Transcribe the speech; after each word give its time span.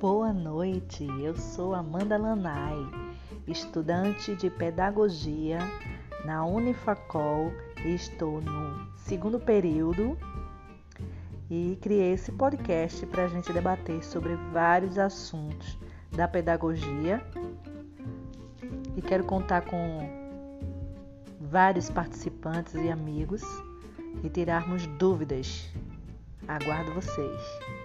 boa 0.00 0.32
noite. 0.32 1.06
Eu 1.20 1.36
sou 1.36 1.74
Amanda 1.74 2.16
Lanai, 2.16 2.76
estudante 3.46 4.34
de 4.34 4.50
pedagogia 4.50 5.58
na 6.24 6.44
Unifacol 6.44 7.52
e 7.84 7.94
estou 7.94 8.40
no 8.40 8.86
segundo 8.96 9.38
período 9.38 10.18
e 11.50 11.78
criei 11.80 12.12
esse 12.12 12.32
podcast 12.32 13.06
para 13.06 13.24
a 13.24 13.28
gente 13.28 13.52
debater 13.52 14.02
sobre 14.04 14.34
vários 14.52 14.98
assuntos 14.98 15.78
da 16.10 16.26
pedagogia 16.26 17.22
e 18.96 19.02
quero 19.02 19.24
contar 19.24 19.62
com 19.62 20.08
vários 21.40 21.90
participantes 21.90 22.74
e 22.74 22.90
amigos 22.90 23.42
e 24.22 24.28
tirarmos 24.28 24.86
dúvidas. 24.98 25.68
Aguardo 26.46 26.92
vocês. 26.92 27.83